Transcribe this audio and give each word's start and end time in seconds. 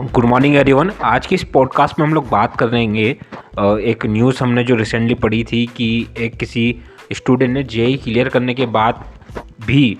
Good 0.00 0.24
morning 0.24 0.56
everyone 0.56 0.92
आज 1.02 1.26
की 1.26 1.34
इस 1.34 1.44
पॉडकास्ट 1.44 1.98
में 1.98 2.06
हम 2.06 2.14
लोग 2.14 2.28
बात 2.28 2.56
कर 2.56 2.68
करेंगे 2.68 3.10
एक 3.90 4.06
न्यूज़ 4.06 4.44
हमने 4.44 4.64
जो 4.64 4.74
रिसेंटली 4.74 5.14
पढ़ी 5.14 5.44
थी 5.44 5.66
कि 5.76 6.06
एक 6.18 6.36
किसी 6.36 6.76
स्टूडेंट 7.12 7.50
ने 7.54 7.62
जेई 7.62 7.96
क्लियर 7.96 8.28
करने 8.28 8.54
के 8.54 8.66
बाद 8.66 9.04
भी 9.66 9.98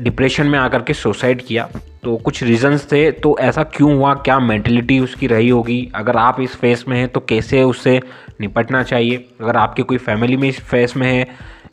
डिप्रेशन 0.00 0.46
में 0.46 0.58
आकर 0.58 0.82
के 0.82 0.94
सुसाइड 0.94 1.42
किया। 1.42 1.68
तो 2.02 2.16
कुछ 2.16 2.42
रीजंस 2.42 2.88
थे 2.92 3.10
तो 3.10 3.38
ऐसा 3.40 3.62
क्यों 3.62 3.94
हुआ? 3.94 4.14
क्या 4.14 4.38
मेंटलिटी 4.38 4.98
उसकी 5.00 5.26
रही 5.26 5.48
होगी? 5.48 5.90
अगर 5.94 6.16
आप 6.16 6.40
इस 6.40 6.56
फेस 6.56 6.84
में 6.88 6.98
हैं 6.98 7.08
तो 7.08 7.20
कैसे 7.20 7.62
उससे 7.62 8.00
निपटना 8.40 8.82
चाहिए? 8.82 9.16
अगर 9.40 9.56
आपके 9.56 9.82
कोई 9.82 9.98
फैमिली 9.98 10.36
में 10.36 10.48
इस 10.48 10.60
फेस 10.60 10.96
में 10.96 11.12
है, 11.12 11.26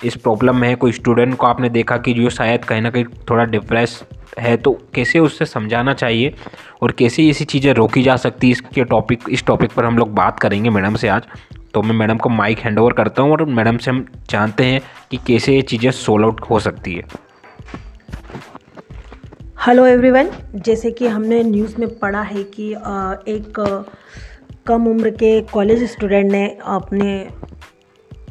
इस 0.04 0.16
प्रॉब्लम 0.16 0.56
में 0.56 0.70
है, 0.70 0.76
कोई 0.76 0.92
स्टूडेंट 0.92 1.36
को 1.36 1.46
आपने 1.46 1.70
देखा 1.70 1.98
कि 1.98 2.14
जो 2.14 2.30
शायद 2.30 2.66
कहीं 2.66 2.82
ना 2.82 2.90
कहीं 2.90 3.06
थोड़ा 3.30 3.46
डिप्रेस 3.46 4.04
है 4.40 4.56
तो 4.58 4.72
कैसे 4.96 5.20
उससे 5.20 5.46
समझाना 5.46 5.94
चाहिए 5.94 6.34
और 6.82 6.92
कैसे 6.92 7.28
ऐसी 7.30 7.46
चीज़ें 7.46 7.74
रोकी 7.74 8.04
जा 8.04 8.16
सकती 8.18 8.48
है? 8.48 8.52
इसके 8.52 8.84
टॉपिक 8.86 9.30
इस 9.30 9.46
टॉपिक 9.46 9.72
पर 9.72 9.86
हम 9.86 9.98
लोग 9.98 10.14
बात 10.16 10.40
करेंगे 10.40 10.70
मैडम 10.70 10.96
से 10.96 11.08
आज। 11.08 11.24
तो 11.74 11.82
मैं 11.82 11.96
मैडम 11.96 12.18
को 12.18 12.30
माइक 12.30 12.60
हैंड 12.60 12.80
ओवर 12.80 12.94
करता 12.94 13.22
हूँ 13.22 13.32
और 13.32 13.44
मैडम 13.52 13.78
से 13.78 13.92
हम 13.92 14.06
जानते 14.30 14.66
हैं 14.66 14.82
कि 15.12 15.18
कैसे 15.28 15.56
ये 15.56 15.62
चीज़ें 15.64 15.90
सोल्व 15.92 16.26
आउट 16.26 16.42
हो 16.50 16.60
सकती 16.60 16.94
है। 16.96 17.04
हेलो 19.66 19.86
एवरीवन 19.86 20.30
जैसे 20.56 20.92
कि 20.92 21.08
हमने 21.08 21.42
न्यूज़ 21.44 21.76
में 21.80 21.88
पढ़ा 22.00 22.22
है 22.22 22.44
कि 22.54 22.72
एक 23.30 23.60
कम 24.68 24.88
उम्र 24.88 25.10
के 25.12 25.40
कॉलेज 25.52 25.84
स्टूडेंट 25.92 26.32
ने 26.32 26.46
अपने 26.66 27.16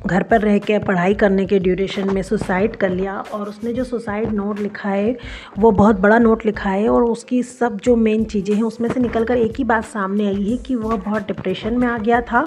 घर 0.06 0.22
पर 0.22 0.40
रह 0.40 0.58
के 0.58 0.78
पढ़ाई 0.78 1.14
करने 1.14 1.44
के 1.46 1.58
ड्यूरेशन 1.58 2.14
में 2.14 2.22
सुसाइड 2.22 2.76
कर 2.76 2.90
लिया 2.90 3.16
और 3.32 3.48
उसने 3.48 3.72
जो 3.72 3.84
सुसाइड 3.84 4.32
नोट 4.32 4.60
लिखा 4.60 4.88
है, 4.88 5.16
वो 5.58 5.70
बहुत 5.70 6.00
बड़ा 6.00 6.18
नोट 6.18 6.46
लिखा 6.46 6.70
है 6.70 6.88
और 6.88 7.04
उसकी 7.04 7.42
सब 7.42 7.78
जो 7.80 7.96
मेन 7.96 8.24
चीज़ें 8.24 8.54
हैं, 8.54 8.62
उसमें 8.62 8.88
से 8.88 9.00
निकल 9.00 9.24
कर 9.24 9.36
एक 9.36 9.52
ही 9.58 9.64
बात 9.64 9.84
सामने 9.84 10.26
आई 10.26 10.50
है 10.50 10.56
कि 10.56 10.74
वह 10.74 10.96
बहुत 10.96 11.26
डिप्रेशन 11.26 11.78
में 11.78 11.86
आ 11.88 11.98
गया 11.98 12.20
था 12.20 12.44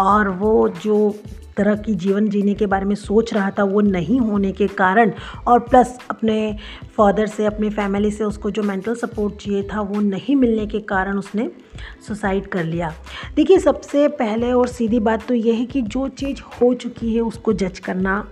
और 0.00 0.28
वो 0.28 0.68
जो 0.82 1.14
तरह 1.56 1.74
की 1.76 1.94
जीवन 1.94 2.28
जीने 2.28 2.54
के 2.54 2.66
बारे 2.66 2.84
में 2.84 2.94
सोच 2.94 3.32
रहा 3.34 3.50
था 3.50 3.64
वो 3.64 3.80
नहीं 3.80 4.18
होने 4.20 4.52
के 4.52 4.66
कारण 4.66 5.12
और 5.46 5.58
प्लस 5.60 5.98
अपने 6.10 6.56
फादर 6.96 7.26
से, 7.26 7.46
अपने 7.46 7.70
फैमिली 7.70 8.10
से 8.10 8.24
उसको 8.24 8.50
जो 8.50 8.62
मेंटल 8.62 8.94
सपोर्ट 8.94 9.34
चाहिए 9.36 9.62
था 9.72 9.80
वो 9.80 10.00
नहीं 10.00 10.36
मिलने 10.36 10.66
के 10.66 10.80
कारण 10.80 11.18
उसने 11.18 11.50
सुसाइड 12.06 12.46
कर 12.46 12.64
लिया। 12.64 12.92
देखिए, 13.36 13.58
सबसे 13.58 14.06
पहले 14.08 14.52
और 14.52 14.68
सीधी 14.68 15.00
बात 15.00 15.26
तो 15.28 15.34
यह 15.34 15.54
है 15.54 15.66
कि 15.66 15.82
जो 15.82 16.08
चीज़ 16.08 16.40
हो 16.54 16.72
चुकी 16.74 17.14
है 17.14 17.20
उसको 17.20 17.52
जज 17.52 17.78
करना 17.78 18.24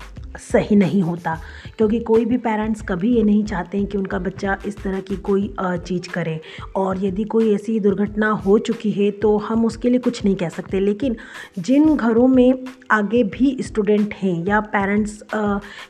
सही 0.43 0.77
नहीं 0.77 1.03
होता। 1.03 1.35
क्योंकि 1.79 1.99
कोई 2.01 2.25
भी 2.25 2.37
पेरेंट्स 2.39 2.83
कभी 2.89 3.15
ये 3.17 3.23
नहीं 3.23 3.45
चाहते 3.45 3.79
हैं 3.79 3.87
कि 3.87 3.99
उनका 3.99 4.19
बच्चा 4.19 4.57
इस 4.67 4.77
तरह 4.77 5.01
की 5.01 5.17
कोई 5.29 5.53
चीज़ 5.61 6.09
करे। 6.09 6.41
और 6.77 7.05
यदि 7.05 7.25
कोई 7.27 7.53
ऐसी 7.55 7.79
दुर्घटना 7.81 8.31
हो 8.47 8.59
चुकी 8.61 8.91
है 8.91 9.11
तो 9.19 9.37
हम 9.39 9.65
उसके 9.67 9.91
लिए 9.91 10.01
कुछ 10.01 10.25
नहीं 10.25 10.35
कह 10.37 10.49
सकते। 10.49 10.81
लेकिन 10.81 11.17
जिन 11.59 11.95
घरों 11.97 12.27
में 12.29 12.65
आगे 12.91 13.23
भी 13.27 13.57
स्टूडेंट 13.61 14.15
हैं 14.15 14.45
या 14.47 14.61
पेरेंट्स 14.69 15.23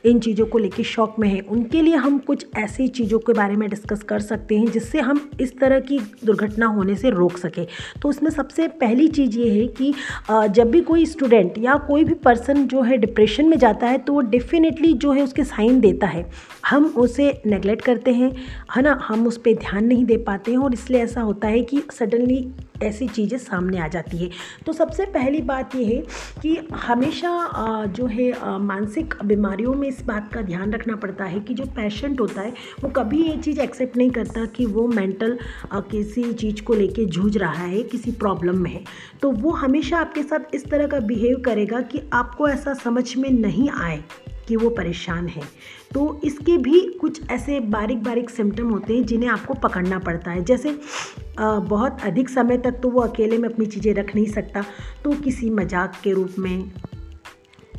इन 0.05 0.19
चीज़ों 0.19 0.45
को 0.45 0.57
लेकर 0.57 0.83
शौक 0.83 1.15
में 1.19 1.27
हैं, 1.29 1.41
उनके 1.41 1.81
लिए 1.81 1.95
हम 1.95 2.17
कुछ 2.19 2.45
ऐसी 2.57 2.87
चीज़ों 2.89 3.19
के 3.19 3.33
बारे 3.33 3.55
में 3.55 3.69
डिस्कस 3.69 4.03
कर 4.03 4.19
सकते 4.21 4.57
हैं, 4.57 4.71
जिससे 4.71 4.99
हम 4.99 5.29
इस 5.41 5.57
तरह 5.59 5.79
की 5.81 5.99
दुर्घटना 6.25 6.65
होने 6.67 6.95
से 6.95 7.09
रोक 7.09 7.37
सकें। 7.37 7.65
तो 8.01 8.09
उसमें 8.09 8.29
सबसे 8.31 8.67
पहली 8.79 9.07
चीज़ 9.09 9.37
ये 9.37 9.49
है 9.51 9.67
कि 9.79 9.93
जब 10.29 10.71
भी 10.71 10.81
कोई 10.81 11.05
स्टूडेंट 11.05 11.57
या 11.57 11.75
कोई 11.87 12.03
भी 12.03 12.13
पर्सन 12.23 12.65
जो 12.67 12.81
है 12.81 12.97
डिप्रेशन 12.97 13.49
में 13.49 13.57
जाता 13.59 13.87
है 13.87 13.97
तो 13.99 14.13
वो 14.13 14.21
डेफिनेटली 14.29 14.93
जो 14.93 15.11
है 15.11 15.23
उसके 15.23 15.43
साइन 15.43 15.79
देता 15.79 16.07
है। 16.07 16.29
हम 16.69 16.85
उसे 16.97 17.31
नेगलेक्ट 17.45 17.85
करते 17.85 18.13
हैं, 18.13 18.31
है 18.75 18.81
ना? 18.81 18.99
हम 19.03 19.27
उस 19.27 19.37
पर 19.37 19.53
ध्यान 19.59 19.85
नहीं 19.85 20.05
दे 20.05 20.17
पाते 20.17 20.51
हैं 20.51 20.57
और 20.57 20.73
इसलिए 20.73 21.03
ऐसा 21.03 21.21
होता 21.21 21.47
है 21.47 21.61
कि 21.61 21.81
सडनली 21.93 22.47
ऐसी 22.83 23.07
चीज़ें 23.07 23.37
सामने 23.37 23.79
आ 23.79 23.87
जाती 23.87 24.17
है। 24.17 24.29
तो 24.65 24.73
सबसे 24.73 25.05
पहली 25.05 25.41
बात 25.41 25.75
यह 25.75 25.87
है 25.87 26.01
कि 26.41 26.55
हमेशा 26.75 27.31
जो 27.87 28.05
है 28.05 28.59
मानसिक 28.59 29.15
बीमारियों 29.25 29.73
में 29.73 29.87
इस 29.87 30.01
बात 30.05 30.31
का 30.33 30.41
ध्यान 30.41 30.71
रखना 30.73 30.95
पड़ता 30.95 31.25
है 31.25 31.39
कि 31.39 31.53
जो 31.53 31.65
पेशेंट 31.75 32.19
होता 32.21 32.41
है, 32.41 32.53
वो 32.83 32.89
कभी 32.89 33.23
ये 33.23 33.35
चीज़ 33.37 33.59
एक्सेप्ट 33.59 33.97
नहीं 33.97 34.09
करता 34.09 34.45
कि 34.47 34.65
वो 34.67 34.87
मेंटल 34.87 35.37
किसी 35.73 36.31
चीज़ 36.33 36.61
को 36.63 36.73
लेके 36.73 37.05
जूझ 37.07 37.35
रहा 37.37 37.63
है, 37.63 37.83
किसी 37.83 38.11
प्रॉब्लम 38.13 38.57
में 38.57 38.71
है। 38.71 38.83
तो 39.21 39.31
वो 39.31 39.51
हमेशा 39.51 39.97
आपके 39.97 40.23
साथ 40.23 40.55
इस 40.55 40.65
तरह 40.65 40.87
का 40.87 40.99
बिहेव 41.01 41.41
करेगा 41.45 41.81
कि 41.81 42.01
आपको 42.13 42.47
ऐसा 42.49 42.73
समझ 42.75 43.15
में 43.17 43.29
नहीं 43.31 43.69
आए। 43.71 44.03
कि 44.49 44.55
वो 44.55 44.69
परेशान 44.71 45.27
है। 45.27 45.41
तो 45.93 46.19
इसके 46.23 46.57
भी 46.59 46.81
कुछ 47.01 47.21
ऐसे 47.31 47.59
बारीक 47.69 48.03
बारीक 48.03 48.29
सिम्टम 48.29 48.69
होते 48.69 48.95
हैं 48.95 49.05
जिन्हें 49.05 49.29
आपको 49.29 49.53
पकड़ना 49.59 49.99
पड़ता 49.99 50.31
है। 50.31 50.43
जैसे 50.43 50.77
बहुत 51.39 52.01
अधिक 52.03 52.29
समय 52.29 52.57
तक 52.59 52.79
तो 52.81 52.89
वो 52.89 53.01
अकेले 53.01 53.37
में 53.37 53.49
अपनी 53.49 53.65
चीज़ें 53.67 53.93
रख 53.93 54.15
नहीं 54.15 54.27
सकता। 54.27 54.63
तो 55.03 55.11
किसी 55.13 55.49
मज़ाक 55.51 55.99
के 56.03 56.13
रूप 56.13 56.35
में, 56.39 56.71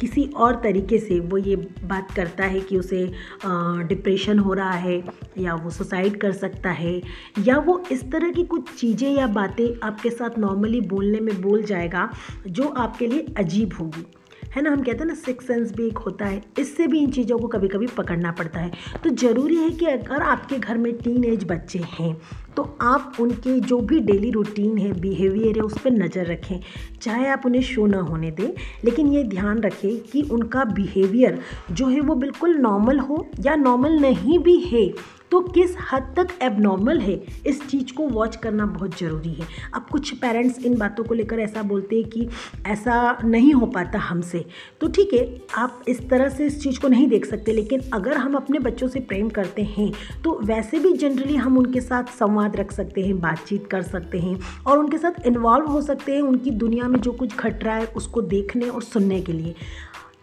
किसी 0.00 0.24
और 0.36 0.54
तरीके 0.62 0.98
से 0.98 1.18
वो 1.20 1.38
ये 1.38 1.56
बात 1.56 2.10
करता 2.10 2.44
है 2.44 2.60
कि 2.60 2.78
उसे 2.78 3.04
डिप्रेशन 3.44 4.38
हो 4.38 4.52
रहा 4.52 4.74
है 4.74 5.02
या 5.38 5.54
वो 5.54 5.70
सुसाइड 5.70 6.16
कर 6.20 6.32
सकता 6.34 6.70
है। 6.70 7.00
या 7.38 7.58
वो 7.58 7.82
इस 7.92 8.10
तरह 8.12 8.32
की 8.32 8.44
कुछ 8.44 8.72
चीज़ें 8.74 9.10
या 9.10 9.26
बातें 9.28 9.66
आपके 9.82 10.10
साथ 10.10 10.38
नॉर्मली 10.38 10.80
बोलने 10.88 11.20
में 11.20 11.40
बोल 11.42 11.62
जाएगा 11.62 12.08
जो 12.46 12.68
आपके 12.68 13.06
लिए 13.06 13.26
अजीब 13.38 13.74
होगी। 13.80 14.06
है 14.50 14.62
ना, 14.62 14.70
हम 14.70 14.82
कहते 14.82 14.98
हैं 14.98 15.06
ना 15.06 15.14
सिक्स 15.14 15.46
सेंस 15.46 15.72
भी 15.72 15.86
एक 15.86 15.98
होता 15.98 16.26
है। 16.26 16.42
इससे 16.58 16.86
भी 16.86 16.98
इन 17.00 17.10
चीज़ों 17.10 17.38
को 17.38 17.48
कभी 17.48 17.68
कभी 17.68 17.86
पकड़ना 17.96 18.30
पड़ता 18.32 18.60
है। 18.60 18.70
तो 19.04 19.10
ज़रूरी 19.10 19.56
है 19.56 19.70
कि 19.70 19.86
अगर 19.86 20.22
आपके 20.24 20.58
घर 20.58 20.78
में 20.78 20.92
टीन 20.94 21.24
एज 21.24 21.44
बच्चे 21.50 21.78
हैं 21.90 22.16
तो 22.56 22.62
आप 22.82 23.16
उनके 23.20 23.58
जो 23.60 23.78
भी 23.80 23.98
डेली 24.00 24.30
रूटीन 24.30 24.78
है 24.78 24.92
बिहेवियर 25.00 25.56
है, 25.56 25.62
उस 25.62 25.78
पर 25.80 25.90
नज़र 25.92 26.26
रखें। 26.26 26.60
चाहे 27.02 27.28
आप 27.28 27.46
उन्हें 27.46 27.62
शो 27.62 27.86
ना 27.86 28.00
होने 28.00 28.30
दें, 28.30 28.50
लेकिन 28.84 29.12
ये 29.12 29.22
ध्यान 29.26 29.60
रखें 29.60 29.98
कि 30.02 30.22
उनका 30.32 30.64
बिहेवियर 30.66 31.38
जो 31.70 31.86
है 31.86 32.00
वो 32.00 32.14
बिल्कुल 32.16 32.56
नॉर्मल 32.58 32.98
हो 33.00 33.26
या 33.40 33.54
नॉर्मल 33.56 33.98
नहीं 34.00 34.38
भी 34.38 34.56
है 34.62 34.86
तो 35.30 35.40
किस 35.40 35.74
हद 35.92 36.12
तक 36.16 36.28
एबनॉर्मल 36.42 37.00
है? 37.00 37.14
इस 37.46 37.66
चीज़ 37.68 37.92
को 37.94 38.06
वॉच 38.08 38.36
करना 38.36 38.66
बहुत 38.66 38.98
ज़रूरी 38.98 39.32
है। 39.32 39.46
अब 39.74 39.86
कुछ 39.92 40.12
पेरेंट्स 40.14 40.58
इन 40.58 40.76
बातों 40.78 41.04
को 41.04 41.14
लेकर 41.14 41.40
ऐसा 41.40 41.62
बोलते 41.62 41.96
हैं 41.96 42.08
कि 42.10 42.28
ऐसा 42.66 43.18
नहीं 43.24 43.52
हो 43.54 43.66
पाता 43.68 43.98
हमसे। 44.00 44.44
तो 44.80 44.88
ठीक 44.88 45.12
है, 45.14 45.40
आप 45.56 45.82
इस 45.88 46.08
तरह 46.10 46.28
से 46.28 46.46
इस 46.46 46.62
चीज़ 46.62 46.80
को 46.80 46.88
नहीं 46.88 47.08
देख 47.08 47.26
सकते, 47.26 47.52
लेकिन 47.52 47.80
अगर 47.92 48.16
हम 48.16 48.34
अपने 48.34 48.58
बच्चों 48.60 48.88
से 48.88 49.00
प्रेम 49.02 49.28
करते 49.30 49.62
हैं 49.68 49.90
तो 50.24 50.38
वैसे 50.44 50.78
भी 50.78 50.92
जनरली 50.94 51.36
हम 51.36 51.58
उनके 51.58 51.80
साथ 51.80 52.12
संवाद 52.18 52.56
रख 52.56 52.72
सकते 52.72 53.02
हैं, 53.02 53.20
बातचीत 53.20 53.66
कर 53.66 53.82
सकते 53.82 54.18
हैं 54.18 54.38
और 54.66 54.78
उनके 54.78 54.98
साथ 54.98 55.26
इन्वॉल्व 55.26 55.66
हो 55.66 55.82
सकते 55.82 56.14
हैं 56.14 56.22
उनकी 56.22 56.50
दुनिया 56.52 56.88
में 56.88 57.00
जो 57.00 57.12
कुछ 57.12 57.36
घट 57.36 57.64
रहा 57.64 57.76
है 57.76 57.86
उसको 57.96 58.22
देखने 58.22 58.68
और 58.68 58.82
सुनने 58.82 59.20
के 59.20 59.32
लिए। 59.32 59.54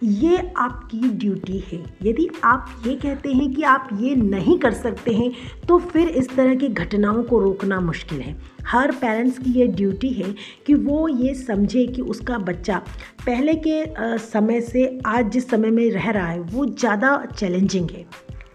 ये 0.01 0.37
आपकी 0.57 1.09
ड्यूटी 1.11 1.59
है। 1.67 1.77
यदि 2.03 2.27
आप 2.43 2.83
ये 2.87 2.93
कहते 2.95 3.31
हैं 3.33 3.51
कि 3.53 3.63
आप 3.65 3.89
ये 4.01 4.13
नहीं 4.15 4.57
कर 4.59 4.73
सकते 4.73 5.13
हैं 5.13 5.31
तो 5.67 5.77
फिर 5.79 6.09
इस 6.09 6.29
तरह 6.29 6.55
की 6.55 6.67
घटनाओं 6.67 7.23
को 7.23 7.39
रोकना 7.39 7.79
मुश्किल 7.79 8.21
है। 8.21 8.35
हर 8.67 8.91
पेरेंट्स 8.91 9.39
की 9.39 9.51
ये 9.51 9.67
ड्यूटी 9.67 10.09
है 10.11 10.33
कि 10.67 10.73
वो 10.75 11.07
ये 11.07 11.33
समझे 11.35 11.85
कि 11.87 12.01
उसका 12.03 12.37
बच्चा 12.39 12.77
पहले 13.25 13.53
के 13.67 13.83
समय 14.19 14.61
से 14.61 14.87
आज 15.05 15.31
जिस 15.31 15.49
समय 15.49 15.71
में 15.71 15.89
रह 15.91 16.09
रहा 16.09 16.27
है, 16.27 16.39
वो 16.39 16.65
ज़्यादा 16.67 17.23
चैलेंजिंग 17.37 17.89
है। 17.91 18.05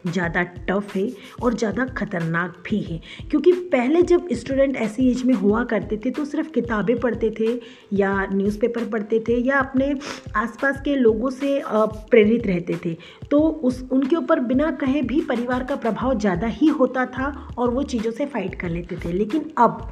ज़्यादा 0.06 0.42
टफ 0.68 0.94
है 0.96 1.08
और 1.42 1.54
ज़्यादा 1.54 1.86
ख़तरनाक 1.96 2.54
भी 2.64 2.80
है। 2.82 3.00
क्योंकि 3.30 3.52
पहले 3.72 4.02
जब 4.04 4.28
स्टूडेंट 4.32 4.76
ऐसी 4.78 5.10
एज 5.10 5.22
में 5.24 5.34
हुआ 5.34 5.62
करते 5.64 5.96
थे 6.04 6.10
तो 6.10 6.24
सिर्फ़ 6.24 6.50
किताबें 6.52 6.98
पढ़ते 7.00 7.30
थे 7.40 7.58
या 7.92 8.14
न्यूज़पेपर 8.32 8.88
पढ़ते 8.91 9.22
थे 9.28 9.36
या 9.41 9.58
अपने 9.58 9.94
आसपास 10.36 10.80
के 10.84 10.96
लोगों 10.96 11.30
से 11.30 11.60
प्रेरित 11.66 12.46
रहते 12.46 12.78
थे। 12.84 12.96
तो 13.30 13.38
उस, 13.38 13.82
उनके 13.92 14.16
ऊपर 14.16 14.41
बिना 14.42 14.70
कहे 14.76 15.02
भी 15.02 15.20
परिवार 15.28 15.64
का 15.64 15.76
प्रभाव 15.76 16.18
ज़्यादा 16.18 16.46
ही 16.48 16.66
होता 16.70 17.06
था 17.09 17.32
और 17.59 17.71
वो 17.71 17.82
चीज़ों 17.84 18.10
से 18.12 18.27
फाइट 18.27 18.54
कर 18.54 18.68
लेते 18.71 18.97
थे। 19.04 19.12
लेकिन 19.12 19.50
अब 19.59 19.86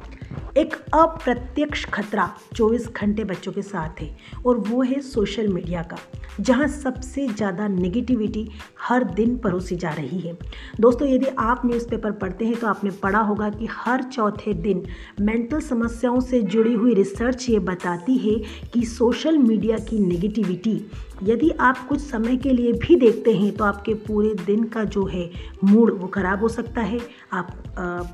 एक 0.57 0.73
अप्रत्यक्ष 0.93 1.85
खतरा 1.85 2.29
24 2.55 2.87
घंटे 2.91 3.23
बच्चों 3.23 3.51
के 3.51 3.61
साथ 3.61 4.01
है 4.01 4.09
और 4.45 4.57
वो 4.59 4.81
है 4.81 4.99
सोशल 5.01 5.47
मीडिया 5.47 5.81
का, 5.83 5.97
जहाँ 6.39 6.67
सबसे 6.67 7.27
ज़्यादा 7.27 7.67
नेगेटिविटी 7.67 8.47
हर 8.79 9.03
दिन 9.05 9.37
परोसी 9.37 9.75
जा 9.75 9.89
रही 9.91 10.19
है। 10.19 10.33
दोस्तों, 10.79 11.07
यदि 11.07 11.25
आप 11.39 11.61
न्यूज़पेपर 11.65 12.11
पढ़ते 12.13 12.45
हैं 12.45 12.55
तो 12.55 12.67
आपने 12.67 12.91
पढ़ा 13.03 13.19
होगा 13.21 13.49
कि 13.49 13.67
हर 13.71 14.03
चौथे 14.03 14.53
दिन 14.55 14.83
मेंटल 15.21 15.59
समस्याओं 15.61 16.19
से 16.21 16.41
जुड़ी 16.43 16.73
हुई 16.73 16.93
रिसर्च 16.93 17.49
ये 17.49 17.59
बताती 17.61 18.17
है 18.17 18.35
कि 18.73 18.85
सोशल 18.87 19.37
मीडिया 19.37 19.77
की 19.79 19.99
नेगेटिविटी 19.99 20.79
यदि 21.23 21.49
आप 21.61 21.85
कुछ 21.87 21.99
समय 22.01 22.37
के 22.37 22.49
लिए 22.49 22.71
भी 22.73 22.95
देखते 22.95 23.33
हैं 23.33 23.51
तो 23.55 23.63
आपके 23.63 23.93
पूरे 24.05 24.33
दिन 24.45 24.63
का 24.65 24.83
जो 24.85 25.05
है 25.05 25.29
मूड 25.63 25.91
वो 25.99 26.07
ख़राब 26.07 26.39
हो 26.41 26.47
सकता 26.49 26.81
है। 26.81 26.99
आप 27.33 27.51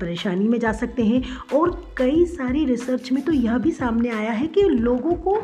परेशानी 0.00 0.48
में 0.48 0.58
जा 0.60 0.72
सकते 0.72 1.04
हैं 1.04 1.22
और 1.54 1.70
कई 1.96 2.24
सारी 2.28 2.64
रिसर्च 2.64 3.10
में 3.12 3.22
तो 3.24 3.32
यह 3.32 3.58
भी 3.58 3.70
सामने 3.72 4.10
आया 4.10 4.32
है 4.32 4.46
कि 4.46 4.62
लोगों 4.62 5.14
को 5.26 5.40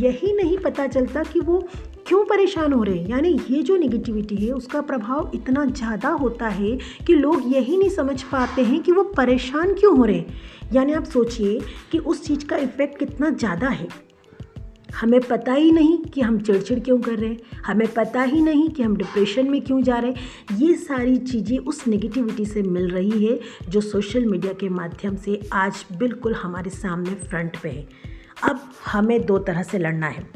यही 0.00 0.32
नहीं 0.32 0.58
पता 0.58 0.86
चलता 0.86 1.22
कि 1.22 1.40
वो 1.40 1.58
क्यों 2.06 2.24
परेशान 2.24 2.72
हो 2.72 2.82
रहे 2.82 2.98
हैं। 2.98 3.08
यानी 3.08 3.28
ये 3.50 3.62
जो 3.62 3.76
निगेटिविटी 3.76 4.36
है, 4.36 4.52
उसका 4.52 4.80
प्रभाव 4.80 5.30
इतना 5.34 5.64
ज़्यादा 5.64 6.08
होता 6.10 6.48
है 6.48 6.76
कि 7.06 7.14
लोग 7.14 7.42
यही 7.46 7.76
नहीं 7.76 7.90
समझ 7.90 8.22
पाते 8.22 8.62
हैं 8.62 8.82
कि 8.82 8.92
वो 8.92 9.02
परेशान 9.16 9.74
क्यों 9.74 9.96
हो 9.98 10.04
रहे 10.04 10.16
हैं। 10.16 10.36
यानी 10.72 10.92
आप 10.92 11.04
सोचिए 11.04 11.60
कि 11.92 11.98
उस 11.98 12.26
चीज़ 12.26 12.46
का 12.46 12.56
इफ़ेक्ट 12.56 12.98
कितना 12.98 13.30
ज़्यादा 13.30 13.68
है। 13.68 13.88
हमें 14.94 15.20
पता 15.20 15.52
ही 15.52 15.72
नहीं 15.72 15.98
कि 15.98 16.20
हम 16.20 16.38
चिड़चिड़ 16.40 16.78
क्यों 16.80 16.98
कर 16.98 17.18
रहे 17.18 17.30
हैं। 17.30 17.62
हमें 17.66 17.86
पता 17.94 18.22
ही 18.22 18.40
नहीं 18.40 18.68
कि 18.68 18.82
हम 18.82 18.96
डिप्रेशन 18.96 19.50
में 19.50 19.60
क्यों 19.60 19.82
जा 19.82 19.98
रहे 19.98 20.10
हैं। 20.10 20.56
ये 20.56 20.74
सारी 20.74 21.16
चीज़ें 21.16 21.58
उस 21.58 21.86
नेगेटिविटी 21.86 22.44
से 22.44 22.62
मिल 22.62 22.88
रही 22.90 23.26
है 23.26 23.38
जो 23.68 23.80
सोशल 23.80 24.24
मीडिया 24.24 24.52
के 24.52 24.68
माध्यम 24.68 25.16
से 25.16 25.40
आज 25.52 25.84
बिल्कुल 25.98 26.34
हमारे 26.34 26.70
सामने 26.70 27.10
फ्रंट 27.10 27.56
पे 27.56 27.68
है। 27.68 27.88
अब 28.50 28.60
हमें 28.86 29.26
दो 29.26 29.38
तरह 29.38 29.62
से 29.62 29.78
लड़ना 29.78 30.08
है। 30.08 30.26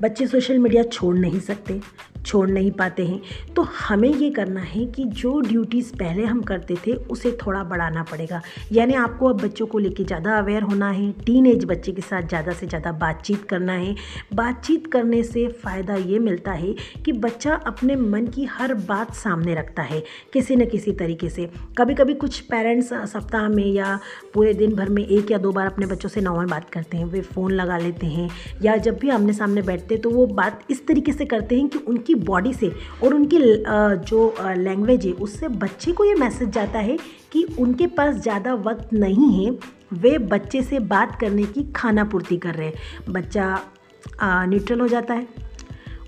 बच्चे 0.00 0.26
सोशल 0.26 0.58
मीडिया 0.58 0.82
छोड़ 0.82 1.16
नहीं 1.18 1.40
सकते। 1.40 1.80
छोड़ 2.26 2.48
नहीं 2.50 2.70
पाते 2.72 3.06
हैं। 3.06 3.20
तो 3.56 3.62
हमें 3.62 4.08
ये 4.08 4.30
करना 4.30 4.60
है 4.62 4.84
कि 4.86 5.04
जो 5.04 5.38
ड्यूटीज़ 5.40 5.92
पहले 5.94 6.24
हम 6.24 6.40
करते 6.42 6.76
थे, 6.86 6.92
उसे 6.92 7.36
थोड़ा 7.36 7.62
बढ़ाना 7.64 8.02
पड़ेगा। 8.02 8.40
यानी 8.72 8.94
आपको 8.96 9.28
अब 9.28 9.40
बच्चों 9.42 9.66
को 9.66 9.78
लेके 9.78 10.04
ज़्यादा 10.04 10.36
अवेयर 10.38 10.62
होना 10.62 10.90
है 10.90 11.10
टीन 11.26 11.46
एज 11.46 11.64
बच्चे 11.64 11.92
के 11.92 12.02
साथ 12.02 12.28
ज़्यादा 12.28 12.52
से 12.52 12.66
ज़्यादा 12.66 12.92
बातचीत 12.94 13.44
करना 13.44 13.72
है। 13.74 13.94
बातचीत 14.34 14.86
करने 14.92 15.22
से 15.24 15.46
फ़ायदा 15.62 15.94
ये 15.96 16.18
मिलता 16.20 16.52
है 16.52 16.74
कि 17.04 17.12
बच्चा 17.14 17.54
अपने 17.66 17.96
मन 17.96 18.26
की 18.26 18.44
हर 18.48 18.74
बात 18.86 19.14
सामने 19.14 19.54
रखता 19.54 19.82
है, 19.82 20.02
किसी 20.32 20.56
न 20.56 20.66
किसी 20.66 20.92
तरीके 20.94 21.28
से। 21.28 21.48
कभी 21.78 21.94
कभी 21.94 22.14
कुछ 22.16 22.40
पेरेंट्स 22.42 22.92
सप्ताह 23.12 23.48
में 23.48 23.64
या 23.66 23.98
पूरे 24.34 24.52
दिन 24.54 24.74
भर 24.74 24.88
में 24.88 25.02
एक 25.04 25.30
या 25.30 25.38
दो 25.38 25.52
बार 25.52 25.66
अपने 25.66 25.86
बच्चों 25.86 26.08
से 26.08 26.20
नॉर्मल 26.20 26.46
बात 26.46 26.70
करते 26.70 26.96
हैं। 26.96 27.04
वे 27.06 27.20
फ़ोन 27.22 27.52
लगा 27.52 27.78
लेते 27.78 28.06
हैं 28.08 28.28
या 28.62 28.76
जब 28.78 28.98
भी 28.98 29.10
आमने 29.10 29.32
सामने 29.32 29.62
बैठते 29.62 29.94
हैं 29.94 30.02
तो 30.02 30.10
वो 30.10 30.26
बात 30.28 30.64
इस 30.70 30.86
तरीके 30.86 31.12
से 31.12 31.24
करते 31.26 31.58
हैं 31.58 31.68
कि 31.68 31.78
उनकी 31.78 32.14
बॉडी 32.16 32.52
से 32.54 32.72
और 33.04 33.14
उनकी 33.14 33.38
जो 34.00 34.34
लैंग्वेज 34.40 35.06
है, 35.06 35.12
उससे 35.12 35.48
बच्चे 35.48 35.92
को 35.92 36.04
ये 36.04 36.14
मैसेज 36.14 36.48
जाता 36.50 36.78
है 36.78 36.98
कि 37.32 37.42
उनके 37.58 37.86
पास 37.88 38.14
ज़्यादा 38.16 38.54
वक्त 38.56 38.92
नहीं 38.92 39.32
है, 39.34 39.50
वे 39.92 40.16
बच्चे 40.20 40.62
से 40.62 40.78
बात 40.86 41.18
करने 41.20 41.42
की 41.44 41.62
खाना 41.76 42.04
पूर्ति 42.04 42.36
कर 42.36 42.54
रहे 42.54 42.66
हैं। 42.66 43.12
बच्चा 43.12 43.58
न्यूट्रल 44.22 44.80
हो 44.80 44.88
जाता 44.88 45.14
है। 45.14 45.26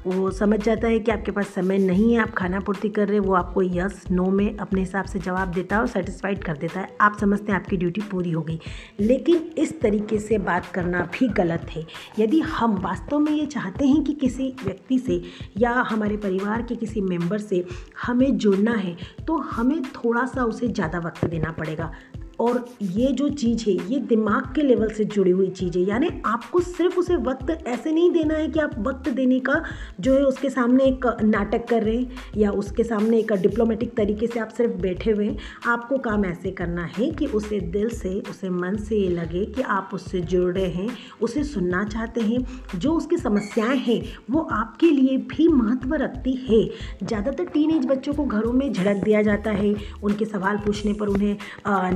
वो 0.09 0.31
समझ 0.31 0.59
जाता 0.61 0.89
है 0.89 0.99
कि 0.99 1.11
आपके 1.11 1.31
पास 1.31 1.47
समय 1.47 1.79
नहीं 1.79 2.13
है, 2.13 2.21
आप 2.21 2.31
खाना 2.35 2.61
पूर्ति 2.61 2.89
कर 2.89 3.07
रहे 3.09 3.17
हैं, 3.17 3.25
वो 3.25 3.35
आपको 3.35 3.63
यस 3.63 4.05
नो 4.11 4.25
में 4.31 4.57
अपने 4.57 4.81
हिसाब 4.81 5.05
से 5.05 5.19
जवाब 5.19 5.53
देता 5.53 5.77
है 5.77 5.83
और 5.83 5.89
सेटिस्फाइड 5.89 6.43
कर 6.45 6.57
देता 6.57 6.81
है। 6.81 6.97
आप 7.01 7.17
समझते 7.21 7.53
हैं 7.53 7.59
आपकी 7.61 7.77
ड्यूटी 7.77 8.01
पूरी 8.11 8.31
हो 8.31 8.43
गई। 8.43 8.59
लेकिन 9.01 9.51
इस 9.59 9.81
तरीके 9.81 10.19
से 10.19 10.39
बात 10.41 10.67
करना 10.67 11.01
भी 11.13 11.29
गलत 11.35 11.67
है। 11.71 11.85
यदि 12.19 12.41
हम 12.41 12.77
वास्तव 12.81 13.19
में 13.19 13.33
ये 13.33 13.47
चाहते 13.47 13.87
हैं 13.87 14.03
कि 14.05 14.13
किसी 14.15 14.49
व्यक्ति 14.65 14.99
से 14.99 15.23
या 15.59 15.73
हमारे 15.91 16.17
परिवार 16.17 16.63
के 16.63 16.75
किसी 16.77 17.01
मेंबर 17.03 17.39
से 17.39 17.65
हमें 18.03 18.37
जुड़ना 18.37 18.75
है 18.75 18.97
तो 19.27 19.37
हमें 19.49 19.81
थोड़ा 19.95 20.25
सा 20.27 20.45
उसे 20.45 20.69
ज़्यादा 20.69 20.99
वक्त 20.99 21.25
देना 21.25 21.53
पड़ेगा। 21.53 21.93
और 22.41 22.65
ये 22.83 23.13
जो 23.13 23.29
चीज़ 23.31 23.65
है, 23.69 23.75
ये 23.91 23.99
दिमाग 24.01 24.53
के 24.55 24.63
लेवल 24.63 24.91
से 24.91 25.05
जुड़ी 25.05 25.31
हुई 25.31 25.49
चीज़ 25.51 25.79
है। 25.79 25.85
यानी 25.85 26.09
आपको 26.27 26.61
सिर्फ़ 26.61 26.99
उसे 26.99 27.17
वक्त 27.19 27.51
ऐसे 27.67 27.93
नहीं 27.93 28.11
देना 28.13 28.35
है 28.35 28.49
कि 28.49 28.61
आप 28.61 28.75
वक्त 28.79 29.09
देने 29.09 29.39
का 29.41 29.63
जो 30.01 30.15
है, 30.15 30.23
उसके 30.23 30.51
सामने 30.51 30.85
एक 30.85 31.07
नाटक 31.23 31.67
कर 31.69 31.83
रहे 31.83 31.97
हैं 31.97 32.23
या 32.37 32.51
उसके 32.53 32.85
सामने 32.85 33.19
एक 33.19 33.33
डिप्लोमेटिक 33.33 33.95
तरीके 33.97 34.27
से 34.27 34.41
आप 34.41 34.49
सिर्फ़ 34.49 34.75
बैठे 34.83 35.11
हुए 35.11 35.27
हैं। 35.27 35.37
आपको 35.69 35.99
काम 35.99 36.25
ऐसे 36.25 36.51
करना 36.51 36.85
है 36.89 37.11
कि 37.11 37.27
उसे 37.29 37.61
दिल 37.71 37.89
से, 37.91 38.15
उसे 38.21 38.51
मन 38.51 38.77
से 38.79 38.97
ये 38.97 39.09
लगे 39.11 39.45
कि 39.47 39.63
आप 39.63 39.91
उससे 39.95 40.21
जुड़ 40.23 40.53
रहे 40.55 40.69
हैं, 40.69 40.89
उसे 41.23 41.45
सुनना 41.45 41.85
चाहते 41.85 42.21
हैं। 42.21 42.39
जो 42.77 42.93
उसकी 42.93 43.17
समस्याएँ 43.17 43.79
हैं, 43.79 44.03
वो 44.31 44.41
आपके 44.53 44.91
लिए 44.91 45.17
भी 45.29 45.49
महत्व 45.49 45.95
रखती 45.95 46.33
है। 46.49 46.63
ज़्यादातर 47.03 47.45
टीन 47.45 47.87
बच्चों 47.87 48.15
को 48.15 48.25
घरों 48.25 48.53
में 48.53 48.73
झड़क 48.73 49.03
दिया 49.05 49.23
जाता 49.23 49.51
है। 49.53 49.75
उनके 50.03 50.25
सवाल 50.25 50.57
पूछने 50.59 50.93
पर 50.93 51.09
उन्हें 51.09 51.37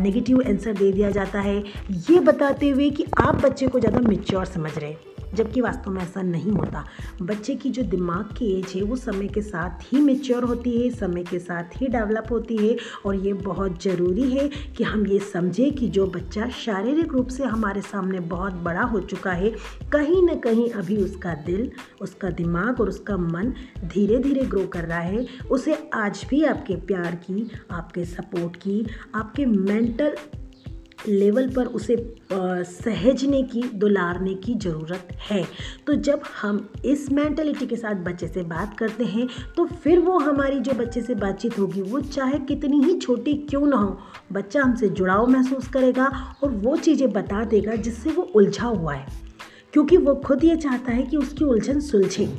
नेगेटिव 0.02 0.31
नेगेटिव 0.32 0.52
आंसर 0.52 0.72
दे 0.72 0.92
दिया 0.92 1.10
जाता 1.10 1.40
है? 1.40 1.58
ये 2.10 2.20
बताते 2.20 2.68
हुए 2.68 2.90
कि 2.90 3.06
आप 3.18 3.34
बच्चे 3.34 3.66
को 3.66 3.80
ज़्यादा 3.80 4.00
मेच्योर 4.08 4.44
समझ 4.44 4.78
रहे 4.78 4.90
हैं। 4.90 5.11
जबकि 5.34 5.60
वास्तव 5.60 5.90
में 5.90 6.02
ऐसा 6.02 6.22
नहीं 6.22 6.52
होता। 6.52 6.84
बच्चे 7.22 7.54
की 7.54 7.70
जो 7.70 7.82
दिमाग 7.82 8.34
की 8.36 8.46
एज 8.52 8.72
है, 8.76 8.82
वो 8.82 8.96
समय 8.96 9.28
के 9.28 9.42
साथ 9.42 9.92
ही 9.92 10.00
मेच्योर 10.00 10.44
होती 10.44 10.70
है, 10.82 10.90
समय 10.90 11.24
के 11.24 11.38
साथ 11.38 11.80
ही 11.80 11.86
डेवलप 11.86 12.26
होती 12.30 12.56
है 12.56 12.76
और 13.06 13.14
ये 13.16 13.32
बहुत 13.32 13.82
ज़रूरी 13.82 14.30
है 14.30 14.48
कि 14.76 14.84
हम 14.84 15.06
ये 15.06 15.18
समझें 15.18 15.72
कि 15.72 15.88
जो 15.88 16.06
बच्चा 16.06 16.48
शारीरिक 16.48 17.12
रूप 17.12 17.28
से 17.28 17.44
हमारे 17.44 17.80
सामने 17.80 18.20
बहुत 18.20 18.52
बड़ा 18.62 18.82
हो 18.82 19.00
चुका 19.00 19.32
है, 19.32 19.50
कहीं 19.92 20.22
ना 20.22 20.34
कहीं 20.34 20.68
अभी 20.70 20.96
उसका 20.96 21.34
दिल, 21.46 21.70
उसका 22.00 22.30
दिमाग 22.30 22.80
और 22.80 22.88
उसका 22.88 23.16
मन 23.16 23.52
धीरे 23.84 24.18
धीरे 24.18 24.46
ग्रो 24.46 24.66
कर 24.66 24.84
रहा 24.84 25.00
है। 25.00 25.26
उसे 25.50 25.78
आज 25.94 26.26
भी 26.30 26.44
आपके 26.44 26.76
प्यार 26.76 27.14
की, 27.14 27.50
आपके 27.70 28.04
सपोर्ट 28.04 28.56
की, 28.56 28.86
आपके 29.14 29.46
मेंटल 29.46 30.16
लेवल 31.08 31.48
पर 31.48 31.66
उसे 31.66 31.96
सहजने 32.32 33.42
की, 33.42 33.62
दुलारने 33.74 34.34
की 34.34 34.54
ज़रूरत 34.54 35.08
है। 35.20 35.42
तो 35.86 35.94
जब 35.94 36.22
हम 36.40 36.68
इस 36.84 37.10
मैंटलिटी 37.12 37.66
के 37.66 37.76
साथ 37.76 38.04
बच्चे 38.04 38.28
से 38.28 38.42
बात 38.44 38.76
करते 38.78 39.04
हैं 39.04 39.28
तो 39.56 39.64
फिर 39.64 39.98
वो 39.98 40.18
हमारी 40.18 40.58
जो 40.60 40.72
बच्चे 40.72 41.02
से 41.02 41.14
बातचीत 41.14 41.58
होगी, 41.58 41.82
वो 41.82 42.00
चाहे 42.00 42.38
कितनी 42.40 42.82
ही 42.82 42.98
छोटी 42.98 43.34
क्यों 43.40 43.66
ना 43.66 43.76
हो, 43.76 43.98
बच्चा 44.32 44.62
हमसे 44.62 44.88
जुड़ाव 44.88 45.26
महसूस 45.26 45.68
करेगा 45.68 46.06
और 46.42 46.50
वो 46.50 46.76
चीज़ें 46.76 47.10
बता 47.12 47.44
देगा 47.44 47.76
जिससे 47.76 48.10
वो 48.10 48.22
उलझा 48.34 48.66
हुआ 48.66 48.94
है। 48.94 49.06
क्योंकि 49.72 49.96
वो 49.96 50.14
खुद 50.16 50.44
ये 50.44 50.56
चाहता 50.56 50.92
है 50.92 51.02
कि 51.02 51.16
उसकी 51.16 51.44
उलझन 51.44 51.80
सुलझे। 51.80 52.32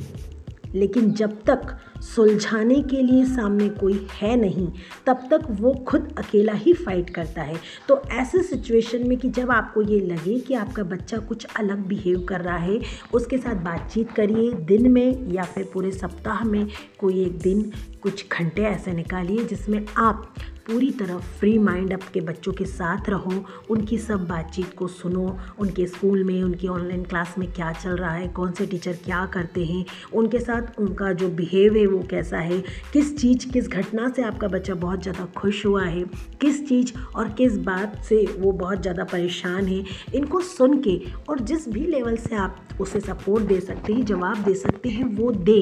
लेकिन 0.74 1.12
जब 1.12 1.32
तक 1.42 1.76
सुलझाने 2.04 2.80
के 2.82 3.02
लिए 3.02 3.24
सामने 3.26 3.68
कोई 3.70 4.06
है 4.12 4.34
नहीं, 4.36 4.66
तब 5.06 5.26
तक 5.30 5.46
वो 5.50 5.72
खुद 5.88 6.14
अकेला 6.18 6.52
ही 6.52 6.72
फाइट 6.74 7.10
करता 7.10 7.42
है। 7.42 7.56
तो 7.88 8.00
ऐसे 8.12 8.42
सिचुएशन 8.42 9.08
में 9.08 9.16
कि 9.18 9.28
जब 9.28 9.50
आपको 9.50 9.82
ये 9.82 10.00
लगे 10.00 10.38
कि 10.38 10.54
आपका 10.54 10.82
बच्चा 10.84 11.18
कुछ 11.18 11.46
अलग 11.56 11.86
बिहेव 11.86 12.24
कर 12.28 12.40
रहा 12.40 12.56
है, 12.56 12.80
उसके 13.14 13.38
साथ 13.38 13.62
बातचीत 13.64 14.10
करिए 14.10 14.52
दिन 14.64 14.90
में 14.92 15.32
या 15.32 15.44
फिर 15.44 15.68
पूरे 15.72 15.90
सप्ताह 15.90 16.44
में 16.44 16.66
कोई 17.04 17.20
एक 17.24 17.38
दिन 17.38 17.62
कुछ 18.02 18.24
घंटे 18.32 18.62
ऐसे 18.64 18.92
निकालिए 18.92 19.44
जिसमें 19.44 19.84
आप 19.98 20.34
पूरी 20.66 20.90
तरह 20.90 21.18
फ्री 21.38 21.56
माइंड 21.58 21.92
आपके 21.92 22.20
बच्चों 22.20 22.52
के 22.52 22.64
साथ 22.64 23.08
रहो, 23.08 23.32
उनकी 23.70 23.98
सब 23.98 24.26
बातचीत 24.26 24.72
को 24.74 24.86
सुनो, 24.88 25.36
उनके 25.58 25.86
स्कूल 25.86 26.22
में, 26.24 26.42
उनकी 26.42 26.68
ऑनलाइन 26.68 27.02
क्लास 27.04 27.34
में 27.38 27.46
क्या 27.52 27.72
चल 27.72 27.96
रहा 27.96 28.12
है, 28.12 28.28
कौन 28.28 28.52
से 28.52 28.66
टीचर 28.66 28.92
क्या 29.04 29.24
करते 29.26 29.64
हैं, 29.64 29.84
उनके 30.14 30.38
साथ 30.38 30.78
उनका 30.80 31.12
जो 31.12 31.28
बिहेव 31.30 31.76
है 31.76 31.86
वो 31.86 31.98
कैसा 32.10 32.38
है, 32.38 32.62
किस 32.92 33.16
चीज़, 33.18 33.48
किस 33.52 33.68
घटना 33.68 34.08
से 34.08 34.22
आपका 34.22 34.48
बच्चा 34.48 34.74
बहुत 34.76 35.02
ज़्यादा 35.02 35.26
खुश 35.36 35.64
हुआ 35.66 35.84
है, 35.84 36.04
किस 36.40 36.66
चीज़ 36.68 36.92
और 37.16 37.28
किस 37.32 37.58
बात 37.58 38.02
से 38.04 38.24
वो 38.38 38.52
बहुत 38.54 38.82
ज़्यादा 38.82 39.04
परेशान 39.04 39.66
है, 39.66 39.84
इनको 40.14 40.40
सुन 40.40 40.80
के 40.82 41.00
और 41.28 41.40
जिस 41.42 41.68
भी 41.68 41.86
लेवल 41.86 42.16
से 42.16 42.36
आप 42.36 42.60
उसे 42.80 43.00
सपोर्ट 43.00 43.44
दे 43.44 43.60
सकते 43.60 43.92
हैं, 43.92 44.04
जवाब 44.04 44.42
दे 44.44 44.54
सकते 44.54 44.88
हैं, 44.88 45.04
वो 45.16 45.30
दे। 45.32 45.60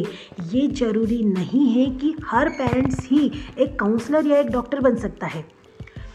ये 0.52 0.66
ज़रूरी 0.68 1.22
नहीं 1.32 1.68
है 1.72 1.90
कि 1.90 2.14
हर 2.24 2.48
पेरेंट्स 2.48 3.08
ही 3.10 3.30
एक 3.58 3.78
काउंसलर 3.78 4.26
या 4.26 4.38
एक 4.38 4.50
डॉक्टर 4.50 4.80
बन 4.80 4.96
सकता 4.96 5.26
है। 5.26 5.44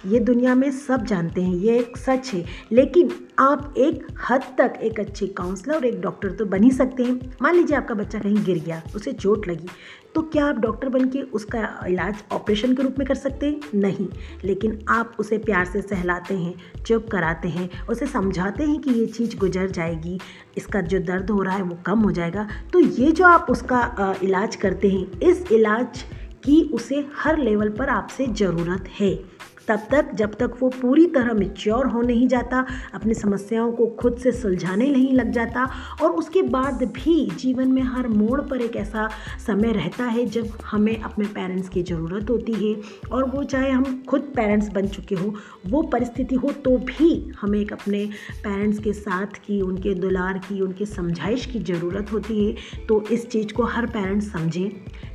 ये 0.06 0.20
दुनिया 0.20 0.56
में 0.56 0.70
सब 0.72 1.06
जानते 1.06 1.42
हैं, 1.42 1.54
ये 1.54 1.78
एक 1.80 1.98
सच 1.98 2.34
है। 2.34 2.44
लेकिन 2.72 3.10
आप 3.40 3.74
एक 3.78 4.08
हद 4.30 4.44
तक 4.58 4.74
एक 4.84 5.00
अच्छे 5.00 5.28
काउंसलर 5.28 5.76
और 5.76 5.86
एक 5.86 6.00
डॉक्टर 6.02 6.32
तो 6.32 6.46
बन 6.46 6.64
ही 6.64 6.72
सकते 6.72 7.04
हैं। 7.04 7.36
मान 7.42 7.56
लीजिए 7.56 7.78
आपका 7.78 7.96
बच्चा 7.96 8.20
कहीं 8.20 8.44
गिर 8.46 8.60
गया, 8.60 8.82
उसे 8.96 9.12
चोट 9.14 9.48
लगी 9.48 9.68
तो 10.16 10.22
क्या 10.24 10.46
आप 10.46 10.58
डॉक्टर 10.60 10.90
बन 10.90 11.08
के 11.10 11.22
उसका 11.32 11.60
इलाज 11.88 12.24
ऑपरेशन 12.32 12.74
के 12.76 12.84
रूप 12.84 12.96
में 13.00 13.08
कर 13.08 13.16
सकते 13.16 13.46
हैं? 13.46 13.60
नहीं। 13.76 14.08
लेकिन 14.46 14.80
आप 14.90 15.16
उसे 15.20 15.38
प्यार 15.38 15.66
से 15.66 15.82
सहलाते 15.82 16.36
हैं, 16.36 16.54
चुप 16.86 17.08
कराते 17.12 17.48
हैं, 17.48 17.70
उसे 17.86 18.08
समझाते 18.08 18.64
हैं 18.64 18.80
कि 18.82 18.92
ये 18.92 19.06
चीज़ 19.08 19.38
गुजर 19.38 19.70
जाएगी, 19.70 20.20
इसका 20.58 20.82
जो 20.82 21.00
दर्द 21.02 21.30
हो 21.30 21.42
रहा 21.42 21.56
है 21.56 21.64
वो 21.64 21.78
कम 21.86 22.00
हो 22.00 22.12
जाएगा। 22.12 22.48
तो 22.74 22.80
ये 22.80 23.12
जो 23.12 23.26
आप 23.26 23.48
उसका 23.50 24.16
इलाज 24.24 24.56
करते 24.56 24.90
हैं, 24.90 25.20
इस 25.22 25.52
इलाज 25.52 26.04
की 26.44 26.62
उसे 26.74 27.06
हर 27.16 27.38
लेवल 27.38 27.70
पर 27.70 27.90
आपसे 27.90 28.28
ज़रूरत 28.28 28.90
है। 29.00 29.37
तब 29.68 29.88
तक 29.92 30.14
जब 30.16 30.34
तक 30.34 30.54
वो 30.60 30.70
पूरी 30.72 31.06
तरह 31.08 31.34
मिच्योर 31.34 31.88
हो 31.88 32.02
नहीं 32.02 32.28
जाता, 32.28 32.66
अपनी 32.94 33.14
समस्याओं 33.14 33.72
को 33.72 33.86
खुद 34.00 34.18
से 34.18 34.32
सुलझाने 34.32 34.90
नहीं 34.92 35.14
लग 35.14 35.32
जाता 35.32 35.68
और 36.02 36.12
उसके 36.12 36.42
बाद 36.42 36.84
भी 36.96 37.16
जीवन 37.40 37.72
में 37.72 37.82
हर 37.82 38.08
मोड़ 38.08 38.42
पर 38.42 38.62
एक 38.62 38.76
ऐसा 38.76 39.10
समय 39.46 39.72
रहता 39.72 40.04
है 40.04 40.26
जब 40.26 40.58
हमें 40.66 41.00
अपने 41.02 41.26
पेरेंट्स 41.26 41.70
की 41.70 41.84
ज़रूरत 41.84 42.30
होती 42.30 42.54
है 42.54 42.76
और 43.12 43.30
वो 43.30 43.44
चाहे 43.44 43.72
हम 43.72 44.04
खुद 44.10 44.32
पेरेंट्स 44.36 44.70
बन 44.70 44.88
चुके 44.88 45.16
हों, 45.16 45.32
वो 45.68 45.82
परिस्थिति 45.84 46.36
हो 46.36 46.52
तो 46.66 46.78
भी 46.78 47.10
हमें 47.42 47.60
एक 47.60 47.74
अपने 47.74 48.06
पेरेंट्स 48.44 48.80
के 48.80 48.94
साथ 48.94 49.38
की, 49.46 49.62
उनके 49.62 49.94
दुलार 49.94 50.38
की, 50.38 50.62
उनकी 50.62 50.86
समझाइश 50.86 51.46
की 51.46 51.60
ज़रूरत 51.60 52.14
होती 52.14 52.46
है। 52.46 52.86
तो 52.88 53.02
इस 53.12 53.28
चीज़ 53.30 53.54
को 53.54 53.64
हर 53.64 53.86
पेरेंट्स 53.86 54.32
समझें। 54.32 54.70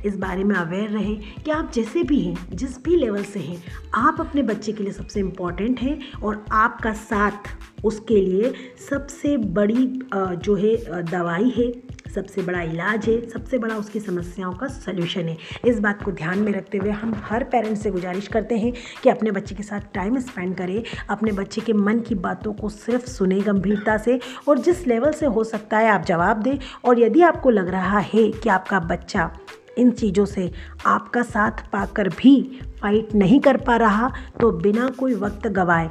इस 0.05 0.17
बारे 0.17 0.43
में 0.43 0.55
अवेयर 0.55 0.89
रहें 0.89 1.43
कि 1.43 1.51
आप 1.51 1.71
जैसे 1.71 2.03
भी 2.03 2.19
हैं, 2.19 2.37
जिस 2.53 2.83
भी 2.83 2.95
लेवल 2.95 3.23
से 3.23 3.39
हैं, 3.39 3.63
आप 3.95 4.17
अपने 4.19 4.42
बच्चे 4.43 4.71
के 4.71 4.83
लिए 4.83 4.93
सबसे 4.93 5.19
इंपॉर्टेंट 5.19 5.79
है 5.79 5.99
और 6.23 6.45
आपका 6.51 6.93
साथ 6.93 7.55
उसके 7.85 8.15
लिए 8.15 8.53
सबसे 8.89 9.35
बड़ी 9.37 9.85
जो 10.13 10.55
है 10.55 11.03
दवाई 11.03 11.49
है, 11.57 11.71
सबसे 12.13 12.41
बड़ा 12.41 12.61
इलाज 12.61 13.07
है, 13.09 13.19
सबसे 13.29 13.57
बड़ा 13.57 13.75
उसकी 13.75 13.99
समस्याओं 13.99 14.53
का 14.53 14.67
सल्यूशन 14.67 15.27
है। 15.29 15.37
इस 15.65 15.79
बात 15.79 16.01
को 16.03 16.11
ध्यान 16.11 16.39
में 16.39 16.51
रखते 16.51 16.77
हुए 16.77 16.91
हम 16.91 17.13
हर 17.23 17.43
पेरेंट्स 17.43 17.83
से 17.83 17.91
गुजारिश 17.91 18.27
करते 18.27 18.57
हैं 18.57 18.71
कि 19.03 19.09
अपने 19.09 19.31
बच्चे 19.31 19.55
के 19.55 19.63
साथ 19.63 19.93
टाइम 19.93 20.19
स्पेंड 20.19 20.55
करें, 20.57 20.83
अपने 21.09 21.31
बच्चे 21.31 21.61
के 21.61 21.73
मन 21.73 21.99
की 21.99 22.15
बातों 22.15 22.53
को 22.53 22.69
सिर्फ़ 22.69 23.05
सुने 23.05 23.39
गंभीरता 23.41 23.97
से 23.97 24.19
और 24.47 24.59
जिस 24.59 24.87
लेवल 24.87 25.11
से 25.11 25.25
हो 25.25 25.43
सकता 25.43 25.77
है 25.77 25.89
आप 25.89 26.05
जवाब 26.05 26.41
दें 26.41 26.57
और 26.85 26.99
यदि 26.99 27.21
आपको 27.21 27.49
लग 27.49 27.69
रहा 27.69 27.99
है 27.99 28.29
कि 28.31 28.49
आपका 28.49 28.79
बच्चा 28.79 29.31
इन 29.77 29.91
चीज़ों 29.91 30.25
से 30.25 30.51
आपका 30.85 31.21
साथ 31.21 31.51
पाकर 31.71 32.09
भी 32.09 32.59
फाइट 32.81 33.15
नहीं 33.15 33.39
कर 33.39 33.57
पा 33.57 33.75
रहा 33.75 34.11
तो 34.41 34.51
बिना 34.51 34.87
कोई 34.89 35.13
वक्त 35.13 35.47
गवाए 35.47 35.89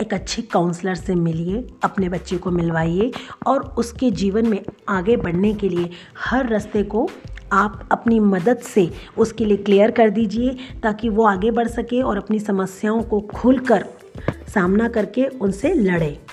एक 0.00 0.14
अच्छे 0.14 0.42
काउंसलर 0.42 0.94
से 0.94 1.14
मिलिए, 1.14 1.68
अपने 1.84 2.08
बच्चे 2.08 2.36
को 2.36 2.50
मिलवाइए 2.50 3.12
और 3.46 3.62
उसके 3.78 4.10
जीवन 4.10 4.46
में 4.46 4.64
आगे 4.88 5.16
बढ़ने 5.16 5.54
के 5.54 5.68
लिए 5.68 5.90
हर 6.18 6.48
रास्ते 6.48 6.82
को 6.82 7.08
आप 7.52 7.88
अपनी 7.92 8.20
मदद 8.20 8.58
से 8.58 8.90
उसके 9.18 9.44
लिए 9.44 9.56
क्लियर 9.56 9.90
कर 9.90 10.10
दीजिए 10.10 10.56
ताकि 10.82 11.08
वो 11.08 11.24
आगे 11.24 11.50
बढ़ 11.50 11.68
सके 11.68 12.02
और 12.02 12.16
अपनी 12.16 12.38
समस्याओं 12.38 13.02
को 13.02 13.20
खुलकर 13.20 13.84
सामना 14.54 14.88
करके 14.88 15.26
उनसे 15.26 15.74
लड़े। 15.74 16.25